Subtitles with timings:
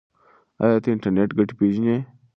[0.63, 1.97] ایا ته د انټرنیټ ګټې پیژنې؟